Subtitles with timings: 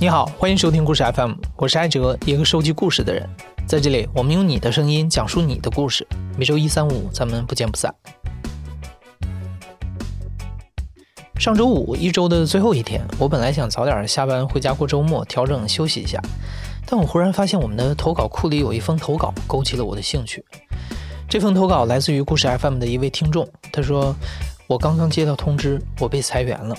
[0.00, 3.28] 你好，欢迎收听故事 FM，我是艾哲，一个收集故事的人。
[3.66, 6.06] 在这里，我们用你的声音讲述你的故事。
[6.36, 7.92] 每周一、三、五，咱们不见不散。
[11.36, 16.22] 上周五，一周的最后一天，我本来想早点下班回家过周末，调整休息一下，
[16.86, 20.44] 但我忽然发现我们的投稿库里有一封投稿，勾起了我的兴趣。
[21.28, 24.14] 这封投稿来自于故事 FM 的一位听众，他说
[24.68, 26.76] ：“我刚刚接到通知，我被裁员了。”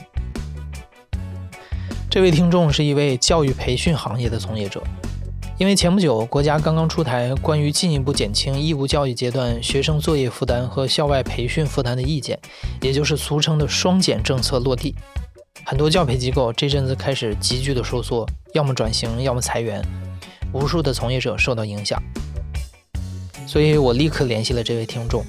[2.10, 4.82] 这位听众是一位教育培训行业的从业者，
[5.60, 12.40] 因为前不久国家刚刚出台关于进一步减轻义务教育阶段学生作业负担和校外培训负担的意见，
[12.82, 14.96] 也就是俗称的“双减”政策落地，
[15.64, 19.80] 很多教培机构这阵子开始急剧的收缩，要么转型，要么裁员，
[20.52, 22.02] 无数的从业者受到影响。
[23.46, 25.24] 所以我立刻联系了这位听众。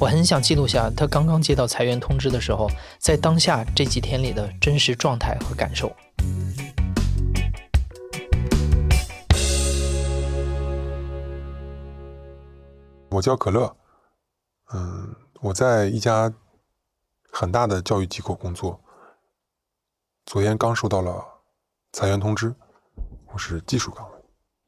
[0.00, 5.92] 我很想记录下他刚刚接到裁员通知的时候，在当下这几天里的真实状态和感受。
[13.10, 13.76] 我叫可乐，
[14.72, 16.32] 嗯，我在一家
[17.32, 18.80] 很大的教育机构工作，
[20.26, 21.24] 昨天刚收到了
[21.92, 22.54] 裁员通知，
[23.32, 24.18] 我是技术岗位，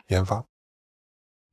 [0.09, 0.45] 研发。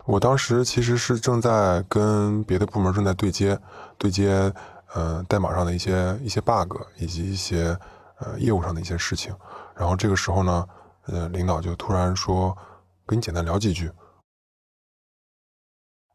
[0.08, 3.60] 我当时其实是正在跟别的部门正在对接，
[3.98, 4.50] 对接，
[4.94, 7.78] 呃，代码上的一些一些 bug，以及一些
[8.20, 9.36] 呃业务上的一些事情。
[9.76, 10.70] 然后这个时候呢，
[11.08, 12.58] 呃，领导就突然说，
[13.06, 13.92] 跟你简单聊几句。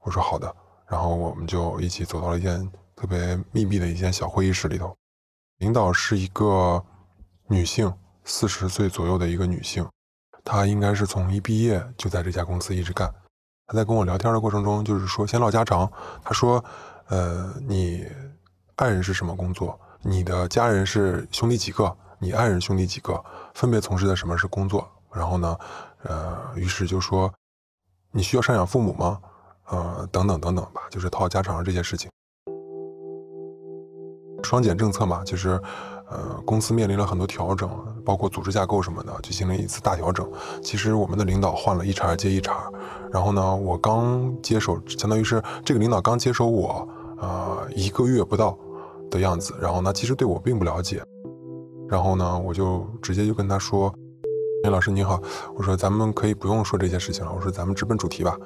[0.00, 0.56] 我说好的，
[0.86, 4.96] 然后我们就一起走到了一间特别密闭的一间小会议室里头。
[5.58, 6.82] 领导是一个
[7.46, 7.92] 女性，
[8.24, 9.86] 四十岁左右的一个女性，
[10.42, 13.14] 她应该是从一毕业就在这家公司一直干。
[13.72, 15.90] 他在跟我聊天的过程中，就是说闲唠家常。
[16.22, 16.62] 他说
[17.08, 18.06] ：“呃，你
[18.76, 19.80] 爱人是什么工作？
[20.02, 21.96] 你的家人是兄弟几个？
[22.18, 23.24] 你爱人兄弟几个？
[23.54, 24.86] 分别从事的什么是工作？
[25.10, 25.56] 然后呢，
[26.02, 27.32] 呃，于是就说
[28.10, 29.18] 你需要赡养父母吗？
[29.68, 32.10] 呃，等等等等吧，就是套家常这些事情。
[34.42, 35.58] 双减政策嘛，就是。”
[36.12, 37.70] 呃，公司面临了很多调整，
[38.04, 40.30] 包括组织架构什么的，进行了一次大调整。
[40.62, 42.70] 其实我们的领导换了一茬接一茬，
[43.10, 46.86] 然后呢，我刚接手，相当于是这个领导刚接手我，
[47.18, 48.58] 呃，一个月不到
[49.10, 49.54] 的样子。
[49.58, 51.02] 然后呢，其实对我并不了解。
[51.88, 53.90] 然后呢，我就直接就跟他说
[54.64, 55.18] ：“林老师您好，
[55.56, 58.36] 我说咱们可以不用说这些事情了，我说咱们直奔主题吧。”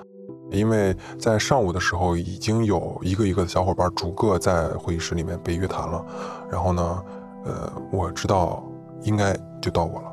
[0.53, 6.05] 因为在上午的时候，已经有一个一个的小伙伴逐个在会议室里面被约谈了。
[6.49, 7.03] 然后呢。
[7.47, 8.65] 呃，我知道
[9.03, 10.13] 应该就到我了，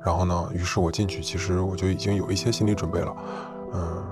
[0.00, 3.16] 然后呢，于是我进去，其实我就已经有一些心理准备了，
[3.74, 4.04] 嗯，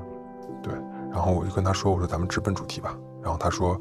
[0.63, 0.75] 对，
[1.13, 2.99] 然后我就跟他说，我说咱们直奔主题吧。
[3.23, 3.79] 然后他说，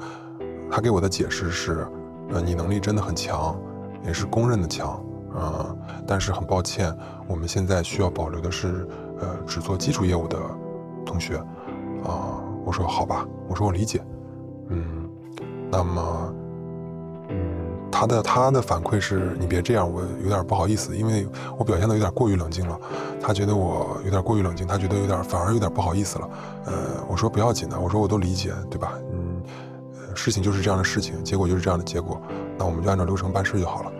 [0.69, 1.87] 他给我的解释是，
[2.29, 3.59] 呃，你能力真的很强，
[4.05, 5.03] 也是公认的强，
[5.35, 6.95] 嗯，但是很抱歉，
[7.27, 8.87] 我们现在需要保留的是，
[9.19, 10.37] 呃，只做基础业务的
[11.05, 11.37] 同学，
[12.03, 14.05] 啊，我说好吧，我说我理解，
[14.69, 15.09] 嗯，
[15.71, 16.35] 那么。
[17.97, 21.25] 他的他的反馈是你别这样，我有点不好意思，因为
[21.57, 22.77] 我表现的有点过于冷静了。
[23.21, 26.29] 他觉得我有点过于冷静，他觉得有点反而有点不好意思了。
[26.65, 26.73] 呃，
[27.07, 28.99] 我说不要紧的，我说我都理解，对吧？
[29.13, 29.41] 嗯，
[30.13, 32.21] 事情就是这样的事情，结果就是这样的结果，
[32.57, 33.91] 那我们就按照流程办事就好了。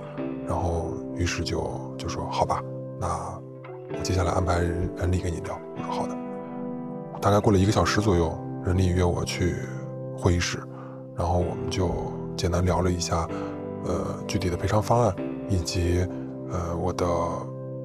[0.46, 2.62] 然后于是就就说好吧，
[3.00, 5.58] 那我接下来安排人力跟你聊。
[5.78, 6.14] 我说好的。
[7.22, 9.56] 大概过了一个小时左右，人力约我去
[10.18, 10.60] 会议室，
[11.16, 13.26] 然后我们就简单聊了一下。
[13.86, 15.16] 呃，具体的赔偿方案，
[15.48, 16.08] 以及
[16.52, 17.06] 呃我的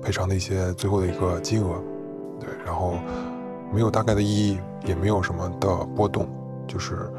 [0.03, 1.81] 赔偿的一些最后的一个金额，
[2.41, 2.95] 对，然后
[3.73, 6.27] 没有大概的意义，也没有什么的波动，
[6.67, 7.11] 就是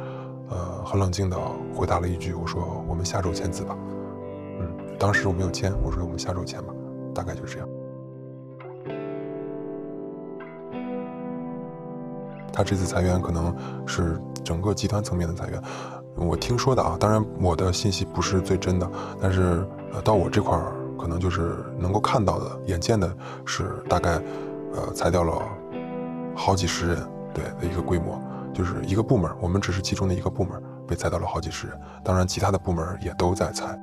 [0.50, 1.38] 呃很冷静的
[1.76, 3.78] 回答了一句，我说我们下周签字吧。
[4.60, 4.68] 嗯，
[4.98, 6.74] 当时我没有签，我说我们下周签吧，
[7.14, 7.70] 大概就是这样。
[12.54, 13.56] 他这次裁员可能
[13.86, 15.62] 是整个集团层面的裁员。
[16.16, 23.12] 我听说的啊，当然我的信息不是最真的，但是呃，到我这块儿可能就是能够看到的、眼见的，
[23.46, 24.22] 是大概
[24.74, 25.42] 呃裁掉了
[26.36, 28.22] 好几十人，对的一个规模，
[28.54, 33.78] 就是一个部门，我们只是其中的一个部门被裁掉了好几十人，当然其他的部门也都在裁。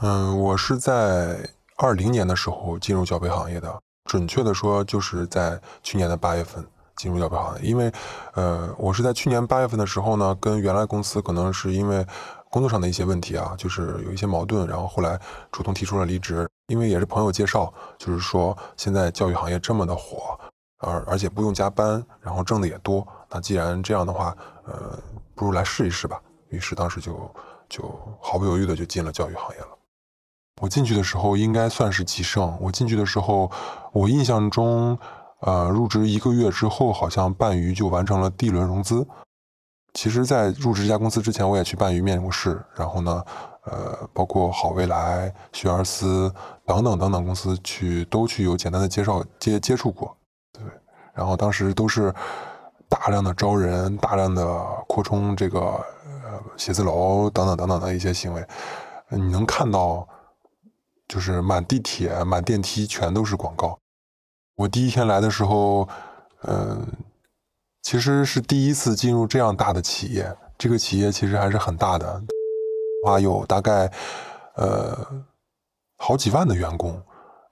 [0.00, 3.80] 嗯，我是在二零年的时候进入教培行业的。
[4.04, 6.64] 准确的说，就是在去年的八月份
[6.96, 7.68] 进入教培行业。
[7.68, 7.92] 因为，
[8.34, 12.06] 呃，我是在去年八月份的时候呢，跟原来公司可能是因为
[12.50, 15.18] 工作上的一些问题啊，就是有一些矛盾，然后后来
[15.50, 16.48] 主动提出了离职。
[16.68, 20.38] 因为也是朋友介绍，就是说现在教育行业这么的火，
[20.78, 23.06] 而而且不用加班，然后挣的也多。
[23.28, 24.34] 那既然这样的话，
[24.64, 24.98] 呃，
[25.34, 26.20] 不如来试一试吧。
[26.48, 27.30] 于是当时就
[27.68, 29.68] 就毫不犹豫的就进了教育行业了。
[30.60, 32.56] 我进去的时候应该算是极盛。
[32.60, 33.50] 我进去的时候，
[33.92, 34.96] 我印象中，
[35.40, 39.06] 呃，入职一个月之后，好像半鱼就完成了第一轮融资。
[39.94, 43.24] 其实，在入职这家公司之前，我也去半鱼面过试，然后呢，
[43.64, 46.32] 呃，包括好未来、学而思
[46.64, 50.16] 等等等等公司去都去有简单的介绍接接触过，
[50.52, 50.62] 对。
[51.12, 52.14] 然后当时都是
[52.88, 58.46] 大量的招人，大量的扩充这个呃写字楼等等等等的一些行为，
[59.08, 60.06] 你能看到。
[61.12, 63.78] 就是满地铁、满电梯全都是广告。
[64.56, 65.86] 我第一天来的时候，
[66.44, 66.86] 嗯，
[67.82, 70.34] 其实是第一次进入这样大的企业。
[70.56, 72.22] 这个企业其实还是很大的，
[73.04, 73.92] 话有大概
[74.54, 75.06] 呃
[75.98, 76.98] 好几万的员工。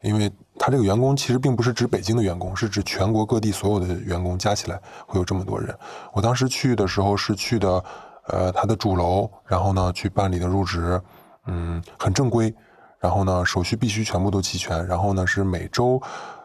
[0.01, 5.79] 因为他这个员工其实并不是指北京的员工，是指全国各地所有的员工加起来会有这么多人。
[6.15, 7.85] 我当时去的时候是去的
[8.29, 10.99] 呃他的主楼，然后呢去办理的入职，
[11.47, 12.55] 嗯，很正规。
[13.01, 14.87] 然后呢，手续必须全部都齐全。
[14.87, 16.01] 然后呢，是每周，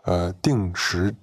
[0.05, 1.13] 呃，定时，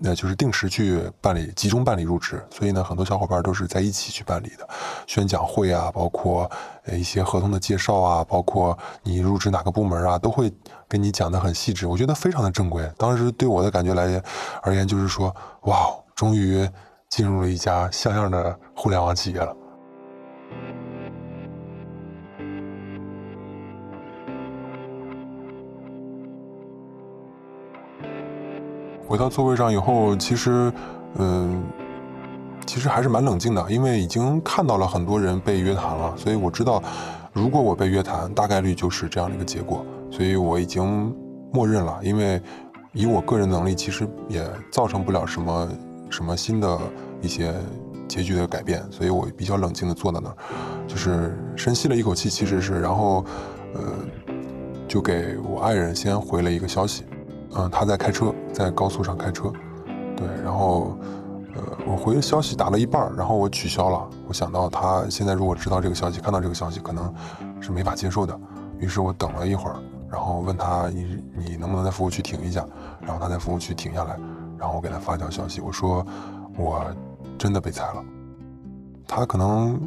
[0.00, 2.42] 那就是定时去办理，集中办理入职。
[2.50, 4.68] 所以呢，很多小伙伴都是在一起去办理的。
[5.06, 6.50] 宣讲会啊，包括
[6.90, 10.52] 一些合同的介绍啊，包括你入职哪个部门啊，都会
[10.88, 11.86] 跟你讲的很细致。
[11.86, 12.90] 我觉得非常的正规。
[12.96, 14.22] 当时对我的感觉来
[14.62, 16.68] 而言，就是说，哇，终于
[17.10, 19.54] 进入了一家像样的互联网企业了。
[29.08, 30.70] 回到座位上以后，其实，
[31.16, 31.62] 嗯，
[32.66, 36.82] 其实还是蛮冷静的，因为已经看到了很多人被约谈了，所以我知道，
[37.32, 41.10] 如果我被约谈，大概率就是这样的一个结果，所以我已经
[41.50, 42.38] 默认了，因为
[42.92, 45.68] 以我个人能力，其实也造成不了什么
[46.10, 46.78] 什么新的
[47.22, 47.54] 一些
[48.06, 50.36] 结局的改变，所以我比较冷静的坐在那儿，
[50.86, 53.24] 就是深吸了一口气，其实是，然后，
[53.72, 53.80] 呃，
[54.86, 57.04] 就给我爱人先回了一个消息。
[57.54, 59.50] 嗯，他在开车，在高速上开车，
[60.16, 60.96] 对，然后，
[61.54, 64.06] 呃，我回消息打了一半，然后我取消了。
[64.26, 67.12] 我想到他现在如果知道这个消息，看到这个消息，可能
[67.60, 68.38] 是没法接受的。
[68.78, 69.76] 于是我等了一会儿，
[70.10, 72.66] 然后问他你你能不能在服务区停一下？
[73.00, 74.18] 然后他在服务区停下来，
[74.58, 76.06] 然后我给他发条消息，我说
[76.56, 76.84] 我
[77.38, 78.04] 真的被裁了。
[79.06, 79.80] 他可能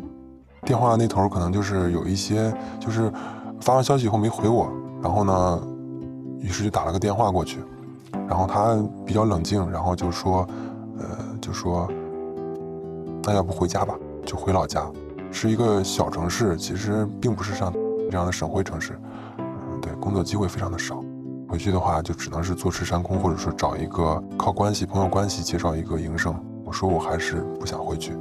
[0.63, 3.11] 电话那头可能就是有一些，就是
[3.61, 4.67] 发完消息以后没回我，
[5.01, 5.67] 然后呢？
[6.41, 7.59] 于是就打了个电话过去，
[8.27, 10.47] 然后他比较冷静，然后就说，
[10.97, 11.05] 呃，
[11.39, 11.87] 就说，
[13.23, 13.95] 那要不回家吧，
[14.25, 14.91] 就回老家，
[15.31, 17.71] 是一个小城市，其实并不是像
[18.09, 18.99] 这样的省会城市，
[19.37, 21.03] 嗯，对，工作机会非常的少，
[21.47, 26.35] 回去的话就只能是坐吃山空，或者说找一个靠关系、朋友关系介绍一个营生。
[26.65, 28.13] 我说我还是不想回去，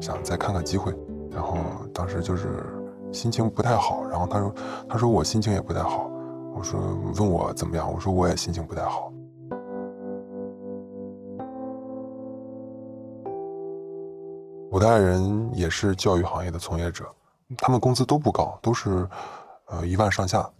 [0.00, 0.92] 想再看看机会，
[1.30, 1.58] 然后
[1.92, 2.64] 当时就是
[3.12, 4.54] 心情不太好，然后他说，
[4.88, 6.10] 他说我心情也不太好。
[6.58, 6.80] 我说
[7.14, 7.88] 问我怎么样？
[7.90, 9.12] 我说我也心情不太好。
[14.68, 17.06] 我的爱人也是教育行业的从业者，
[17.58, 19.08] 他们工资都不高，都是
[19.66, 20.50] 呃一万上下。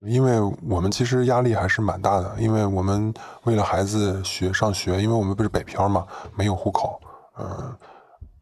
[0.00, 3.14] 因为我们其实压力还是蛮大的，因为我们
[3.44, 6.04] 为了孩子学上学，因为我们不是北漂嘛，
[6.34, 7.00] 没有户口，
[7.38, 7.72] 嗯，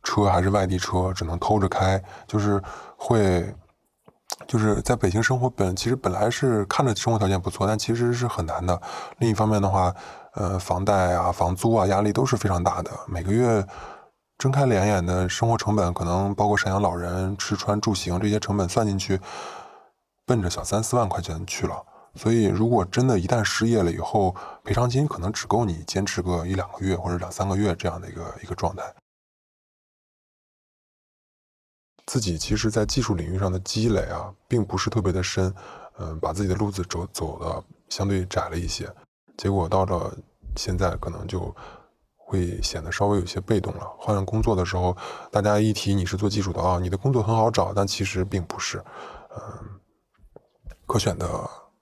[0.02, 2.58] 车还是外地车，只能偷着开，就是
[2.96, 3.54] 会。
[4.46, 8.80] 就是在北京生活本其实本来是看着生活条件不错，但其实是很难的。
[9.18, 9.94] 另一方面的话，
[10.34, 12.90] 呃，房贷啊、房租啊，压力都是非常大的。
[13.06, 13.66] 每个月
[14.38, 19.20] 睁开两眼的生活成本，可能包括赡养老人、吃穿住行这些成本算进去，
[20.24, 21.74] 奔着小三四万块钱去了。
[22.14, 28.82] 所以，如果真的一旦失业了以后，赔偿金可能只够你坚持个一两个月或者两三个月这样的一个一个状态。
[32.08, 35.54] 自己其实，在技术领域上的积累啊，并不是特别的深，
[35.98, 38.90] 嗯，把自己的路子走走的相对窄了一些，
[39.36, 40.16] 结果到了
[40.56, 41.54] 现在，可能就
[42.16, 43.86] 会显得稍微有些被动了。
[43.98, 44.96] 换工作的时候，
[45.30, 48.82] 大家一提你是做技术的啊，你的工作很好找，但其实并不是，
[49.36, 49.68] 嗯，
[50.86, 51.28] 可选的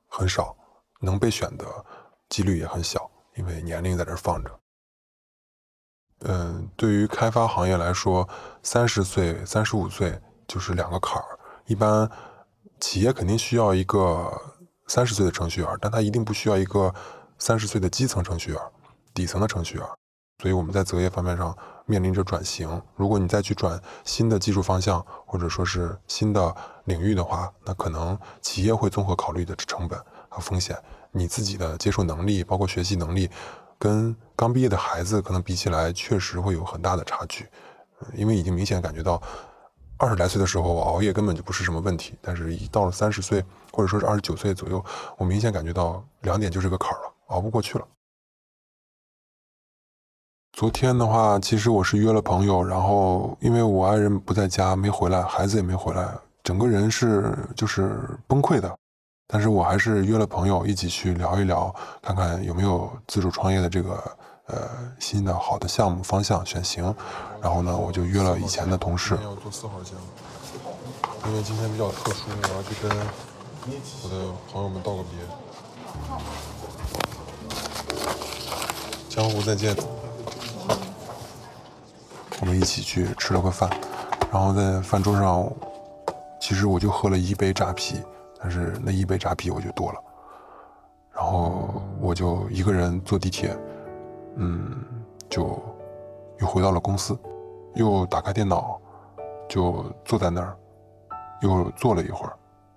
[0.09, 0.57] 很少，
[1.01, 1.65] 能被选的
[2.29, 4.51] 几率也很小，因为年龄在这放着。
[6.21, 8.27] 嗯，对于开发行业来说，
[8.63, 10.19] 三十岁、三十五岁
[10.49, 11.39] 就是两个坎儿。
[11.67, 12.11] 一般
[12.81, 14.33] 企业肯定需要一个
[14.87, 16.95] 三十岁的程序员，但他一定不需要一个
[17.39, 18.61] 三十岁的基层程序员、
[19.13, 19.87] 底层的程序员。
[20.43, 21.57] 所以我们在择业方面上
[21.87, 22.83] 面临着转型。
[22.95, 26.55] 如果你再去转新的技术方向，或者说是新的
[26.85, 30.77] 领域的话，那可能企业会综合考虑的成本和风险，
[31.13, 33.31] 你自己的接受能力，包括学习能力。
[33.79, 37.47] 跟刚毕业的孩子可能比起来，确实会有很大的差距，
[38.15, 39.21] 因为已经明显感觉到
[39.99, 44.85] 二十来岁的时候，我熬夜根本就不是什么问题，但是一到了三十岁，或者说是二十九岁左右，
[45.17, 47.87] 我明显感觉到两点就是个坎儿了，熬不过去了。
[50.53, 58.75] 昨天的话，其实我是约了朋友，然后因为我爱人不在家，没回来，孩子也没回来，整个人是就是崩溃的。
[59.29, 64.01] 但是我还是约了朋友一起去聊一聊，看看有没有自主创业的这个
[64.47, 64.69] 呃
[65.01, 66.95] 新的好的项目方向选型。
[67.43, 69.19] 然后呢，我就约了以前的同事。
[69.23, 69.95] 要做四号线，
[71.27, 72.91] 因为今天比较特殊，我要去跟
[74.05, 75.11] 我的朋友们道个别。
[79.09, 79.77] 江湖再见。
[82.41, 83.69] 我们一起去吃了个饭，
[84.31, 85.51] 然后在饭桌上，
[86.41, 88.01] 其实我就喝了一杯扎啤。
[88.41, 90.01] 但是那一杯扎啤我就多了，
[91.13, 93.57] 然后我就一个人坐地铁，
[94.37, 94.85] 嗯，
[95.29, 95.59] 就
[96.39, 97.19] 又回到了公司，
[97.75, 98.79] 又打开电脑，
[99.49, 100.57] 就坐在那儿，
[101.41, 102.33] 又坐了一会儿，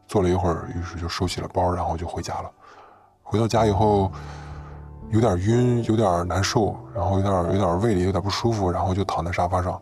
[0.08, 2.52] 坐了一会儿，于是就收起了包，然后就回家了。
[3.22, 4.12] 回到家以后，
[5.10, 9.80] 有点晕，有点难受，然后有点有点胃里有点不舒服，然后就躺在沙发上，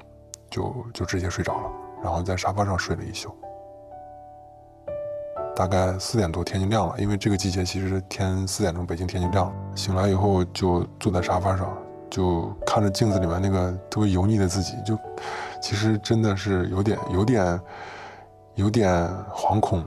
[0.50, 1.72] 就就直接睡着了，
[2.04, 3.34] 然后在沙发上睡了一宿。
[5.58, 9.76] 大概四点多天就亮了，因为这个季节其实天四点钟北京天就亮了。
[9.76, 11.76] 醒来以后就坐在沙发上，
[12.12, 14.96] 就看着镜子里面那个特别油腻的自己，就
[15.60, 17.60] 其实真的是有点有点
[18.54, 18.94] 有点
[19.34, 19.84] 惶恐。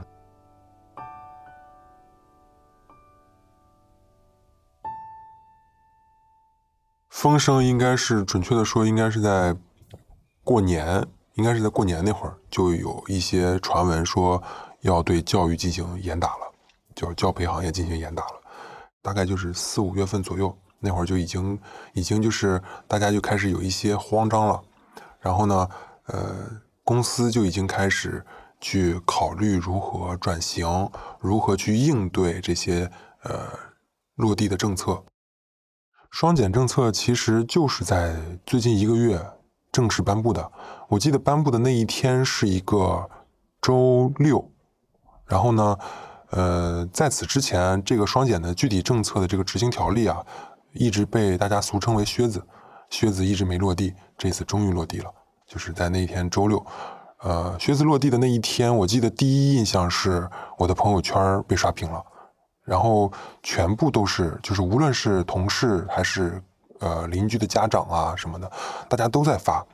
[7.10, 9.54] 风声应该是准确的说，应该是在
[10.42, 14.42] 过年，应该是在过年那会儿就有一些传闻说。
[14.82, 16.50] 要对教育进行严打了，
[16.94, 18.40] 就教培行业进行严打了，
[19.02, 21.60] 大概就是四五月份左右，那会儿就已经
[21.92, 22.58] 已经就是
[22.88, 24.62] 大家就开始有一些慌张了，
[25.20, 25.68] 然后呢，
[26.06, 26.34] 呃，
[26.82, 28.24] 公司就已经开始
[28.58, 32.90] 去考虑如何转型，如何去应对这些
[33.24, 33.50] 呃
[34.14, 35.04] 落地的政策。
[36.10, 39.22] 双减政策其实就是在最近一个月
[39.72, 40.50] 正式颁布的，
[40.88, 43.08] 我记得颁布的那一天是一个
[43.60, 44.50] 周六。
[45.26, 45.78] 然后呢，
[46.30, 50.24] 呃，在此之前，这个双减的具体政策的这个执行条例啊，
[50.72, 52.44] 一直被大家俗称为“靴子”，
[52.90, 55.10] 靴子一直没落地，这次终于落地了，
[55.46, 56.66] 就是在那一天周六，
[57.22, 62.04] 呃，靴子落地的那一天，我记得第一印象是我的朋友圈被刷屏了，
[62.64, 63.12] 然后
[63.42, 66.42] 全部都是，就是无论是同事还是
[66.80, 68.50] 呃邻居的家长啊什么的，
[68.88, 69.64] 大家都在发，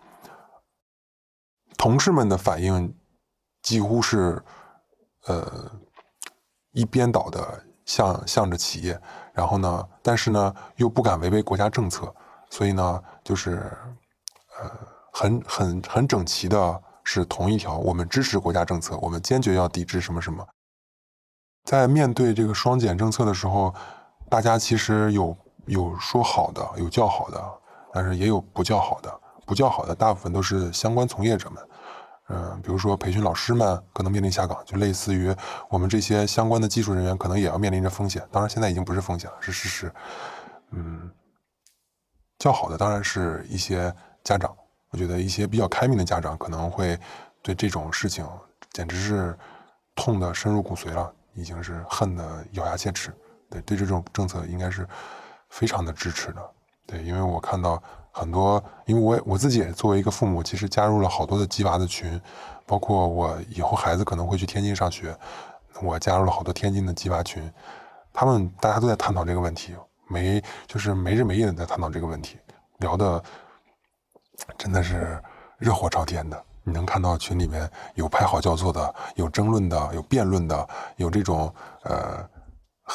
[1.79, 2.95] 同事们的反应
[3.63, 4.41] 几乎是。
[5.29, 5.69] 呃，
[6.71, 8.97] 一边倒的向向着企业，
[9.33, 12.15] 然后呢，但是呢，又不敢违背国家政策，
[12.49, 13.77] 所以呢，就是
[14.57, 14.71] 呃，
[15.13, 20.47] 很很很整齐的是同一条，我们支持国家政策，我们坚决要抵制什么什么。
[21.65, 23.75] 在面对这个双减政策的时候，
[24.31, 25.37] 大家其实有
[25.67, 27.43] 有说好的，有叫好的，
[27.93, 31.69] 但是也有不叫好的，不叫好的大部分都是相关从业者们。
[32.29, 35.33] 嗯，比如说培训老师们可能面临下岗，就类似于
[35.69, 38.27] 我们这些相关的技术人员可能也要面临着风险。
[38.33, 39.93] 当然，现在已经不是风险了，是事实。
[40.73, 41.09] 嗯，
[42.39, 43.95] 较好的当然是一些
[44.25, 44.53] 家长，
[44.91, 46.99] 我觉得一些比较开明的家长可能会
[47.43, 48.29] 对这种事情
[48.73, 49.39] 简直是
[49.95, 53.15] 痛的深入骨髓了，已经是恨的咬牙切齿。
[53.49, 54.85] 对，对这种政策应该是
[55.57, 56.51] 非常的支持的。
[56.87, 57.83] 对，因为我看到。
[58.19, 62.19] 很多，因为我我自己也作为一个父母，其实加入了好多的鸡娃的群，
[62.65, 65.15] 包括我以后孩子可能会去天津上学，
[65.83, 67.53] 我加入了好多天津的鸡娃群，
[68.15, 69.75] 他们大家都在探讨这个问题，
[70.09, 72.39] 没就是没日没夜的在探讨这个问题，
[72.79, 73.23] 聊的
[74.57, 75.23] 真的是
[75.59, 76.43] 热火朝天的。
[76.65, 82.27] 你能看到群里面有拍好叫座的，有争论的，有辩论的，有这种呃。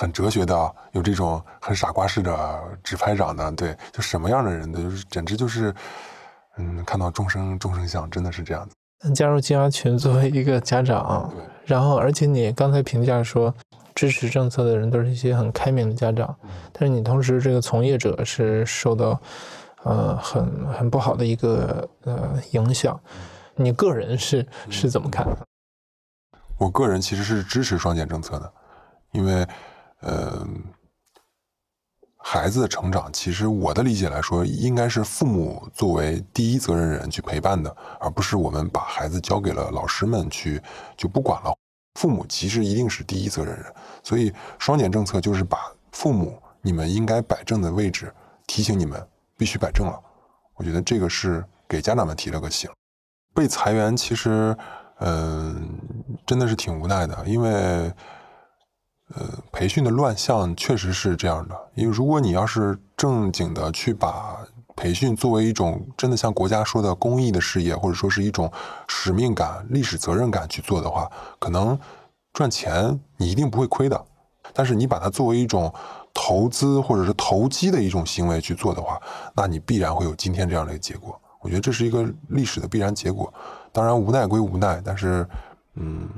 [0.02, 5.72] 很哲学的，有这种很傻瓜式的直拍掌的，对，就什么样的人的，就是简直就是，
[6.58, 8.76] 嗯，看到众生众生相，真的是这样子。
[9.14, 11.32] 加入金牙群作为一个家长，
[11.66, 13.54] 然后而且你刚才评价说
[13.94, 16.36] 支持政策的人都是一些很开明的家长，
[16.74, 19.22] 但是你同时这个从业者是受到
[19.84, 23.00] 呃很很不好的一个呃影响，
[23.56, 25.28] 你个人是是怎么看？
[26.58, 28.52] 我个人其实是支持双减政策的，
[29.12, 29.48] 因为。
[30.02, 30.64] 嗯，
[32.18, 40.62] 孩子的成长，其实我的理解来说，应该是父母作为第一责任人去陪伴的，而不是我们把孩子交给了老师们去
[40.96, 41.54] 就不管了。
[42.00, 48.14] 父母其实一定是第一责任人，所以双减政策就是把父母你们应该摆正的位置
[48.48, 49.06] 提醒你们
[49.38, 50.00] 必须摆正了。
[50.56, 52.70] 我觉得这个是给家长们提了个醒。
[53.34, 54.56] 被裁员其实，
[55.00, 55.70] 嗯，
[56.26, 57.92] 真的是挺无奈的，因为，
[59.16, 61.56] 呃，培训的乱象确实是这样的。
[61.76, 64.38] 因为如果你要是正经的去把
[64.76, 68.52] 培训作为一种真的像国家说的公益的事业，或者说是一种
[68.88, 71.78] 使命感、历史责任感去做的话，可能
[72.34, 74.06] 赚钱你一定不会亏的。
[74.54, 75.74] 但是你把它作为一种
[76.14, 79.00] 投资或者是投机的一种行为去做的话，
[79.36, 81.20] 那你必然会有今天这样的一个结果。
[81.40, 83.34] 我觉得这是一个历史的必然结果。
[83.72, 85.28] 当然无奈归无奈，但是
[85.76, 86.10] 嗯，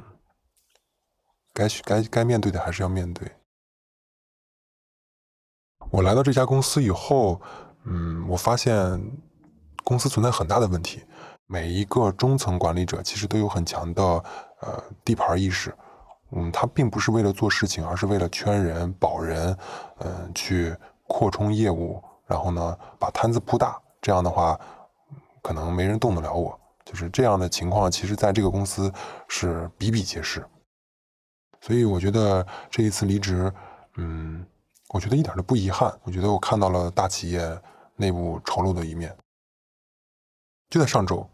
[1.53, 3.31] 该该该面对的还是要面对。
[5.91, 7.39] 我来到这家公司以后，
[7.83, 8.99] 嗯，我发现
[9.83, 11.03] 公司存在很大的问题。
[11.45, 14.03] 每一个中层管理者其实都有很强的
[14.61, 15.75] 呃地盘意识。
[16.31, 19.55] 嗯，他并不是为了做事情，而是为了圈人、保人，
[19.99, 23.79] 嗯，去扩充业务，然后呢，把摊子铺大。
[24.01, 24.59] 这样的话，
[25.43, 26.59] 可能没人动得了我。
[26.83, 28.91] 就是这样的情况，其实在这个公司
[29.27, 30.43] 是比比皆是。
[31.63, 33.49] 所以我觉得这一次离职，
[33.95, 34.45] 嗯，
[34.89, 35.97] 我觉得一点都不遗憾。
[36.03, 37.61] 我觉得我看到了大企业
[37.95, 39.15] 内部丑陋的一面。
[40.69, 41.25] 就在上周，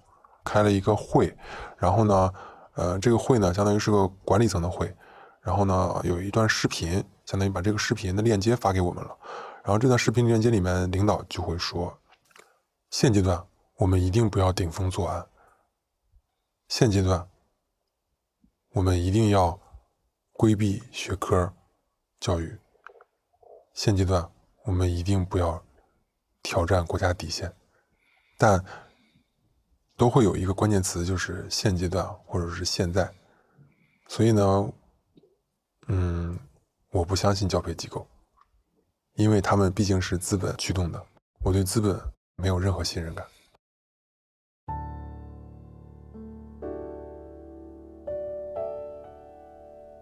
[0.46, 1.36] 开了一个会，
[1.78, 2.32] 然后呢。
[2.76, 4.96] 呃，这个会呢，相当于是个管理层的会，
[5.42, 9.18] 然后呢，有一段视频，相当于把这个视频的链接发给我们了。
[9.66, 12.00] 然后这段视频链接里面，领导就会说：
[12.90, 13.46] 现阶段
[13.76, 15.28] 我们一定不要顶风作案，
[16.70, 17.28] 现阶段
[18.72, 19.60] 我们一定要
[20.40, 21.54] 规避学科
[22.22, 22.58] 教育，
[23.74, 24.32] 现阶段
[24.64, 25.62] 我们一定不要
[26.42, 27.54] 挑战国家底线，
[28.38, 28.64] 但。
[29.98, 33.14] 都会有一个关键词，就是现阶段或者是现在，
[34.08, 34.72] 所以呢，
[35.88, 36.40] 嗯，
[36.92, 38.08] 我不相信教培机构，
[39.16, 41.06] 因为他们毕竟是资本驱动的，
[41.44, 42.00] 我对资本
[42.38, 43.28] 没有任何信任感。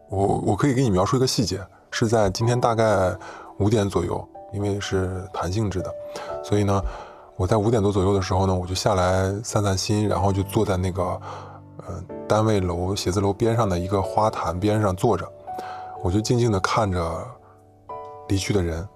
[0.09, 3.15] 我我可以给你描述一个细节，是在今天大概
[3.59, 5.93] 五点左右，因为是弹性制的，
[6.43, 6.81] 所以呢。
[7.39, 11.03] 我在五点多左右的时候呢，我就下来散散心，然后就坐在那个，
[11.85, 15.31] 呃，单位楼写字楼边上的一个花坛边上坐着，
[16.01, 17.23] 我就静静地看着
[18.27, 18.89] 离去的人。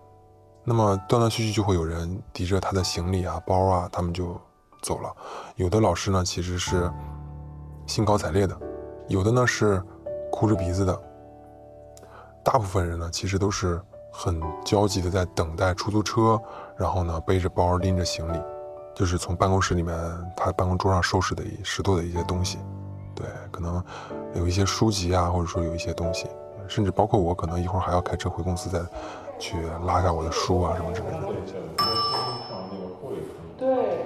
[0.63, 4.36] 那么断断续续就会有人提着他的行李啊、包啊，他们就
[4.82, 5.15] 走了。
[5.56, 6.91] 有的老师呢，其实是
[7.86, 8.56] 兴高采烈的；
[9.08, 9.80] 有的呢是
[10.32, 11.00] 哭着鼻子的。
[12.44, 13.80] 大部分人呢，其实都是
[14.12, 16.41] 很焦急的在等待出租车。
[16.76, 18.41] 然后呢，背着包，拎着行李，
[18.96, 19.96] 就是从办公室里面
[20.36, 22.58] 他办公桌上收拾的拾掇的一些东西，
[23.13, 23.84] 对，可能
[24.34, 26.28] 有一些书籍啊，或者说有一些东西，
[26.67, 28.80] 甚至包括我，可能一会儿还要开车回公司再
[29.38, 31.20] 去拉下我的书啊什么之类的。
[33.60, 34.06] 对。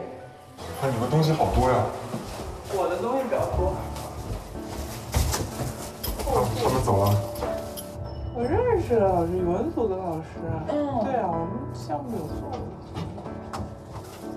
[0.82, 1.78] 看你们东西好多呀。
[2.74, 3.74] 我的东西比较多。
[6.64, 7.14] 他们走了。
[8.34, 10.24] 我认识老师，语文组的老师。
[10.70, 10.76] 嗯。
[11.04, 12.52] 对啊，我们项目有做。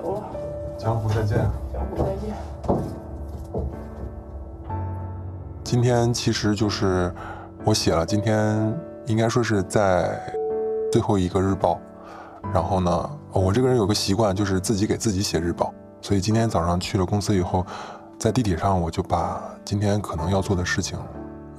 [0.02, 0.22] 走了。
[0.78, 1.38] 江湖再见。
[1.72, 2.34] 江湖再见。
[5.64, 7.12] 今天其实就是
[7.64, 8.74] 我写了，今天
[9.06, 10.20] 应该说是在
[10.90, 11.78] 最后一个日报。
[12.54, 15.74] 然后呢，我这个人有个习惯，就是自己给自己写日报。
[16.00, 17.66] 所以今天早上去了公司以后，
[18.18, 20.98] 在地铁上我就把今天可能要做的事情，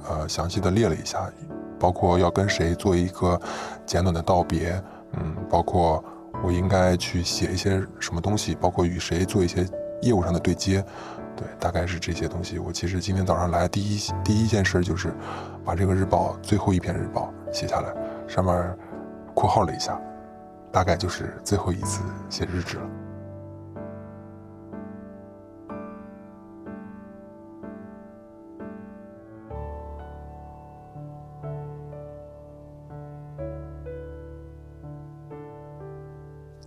[0.08, 1.30] 呃，详细的列了一下。
[1.78, 3.40] 包括要跟谁做一个
[3.86, 4.70] 简短的道别，
[5.14, 6.04] 嗯，包括
[6.44, 9.66] 我应该去写一些什么东西，包括与谁做一些
[10.02, 10.84] 业务上的对接，
[11.34, 12.58] 对，大概是这些东西。
[12.58, 15.14] 我其实今天早上来第一第一件事就是
[15.64, 17.90] 把这个日报最后一篇日报写下来，
[18.28, 18.76] 上面
[19.32, 19.98] 括号了一下，
[20.70, 22.82] 大概就是最后一次写日志了。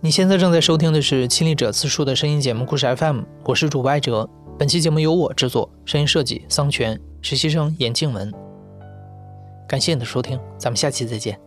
[0.04, 4.28] 你现在正在收听的是《亲历者自述》的声音节目故事 FM，我是主播艾哲。
[4.58, 8.30] 本期节目由我制作，声音设计桑泉，实习生严静文。
[9.66, 11.40] 感谢你的收听，咱们下期再见。